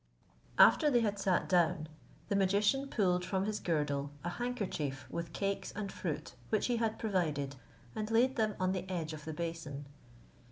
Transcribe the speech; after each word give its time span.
After 0.57 0.89
they 0.89 1.01
had 1.01 1.19
sat 1.19 1.47
down, 1.47 1.87
the 2.27 2.35
magician 2.35 2.87
pulled 2.87 3.23
from 3.23 3.45
his 3.45 3.59
girdle 3.59 4.09
a 4.23 4.29
handkerchief 4.29 5.05
with 5.11 5.31
cakes 5.31 5.71
and 5.75 5.91
fruit, 5.91 6.33
which 6.49 6.65
he 6.65 6.77
had 6.77 6.97
provided, 6.97 7.55
and 7.95 8.09
laid 8.09 8.35
them 8.35 8.55
on 8.59 8.71
the 8.71 8.89
edge 8.89 9.13
of 9.13 9.25
the 9.25 9.33
basin. 9.33 9.85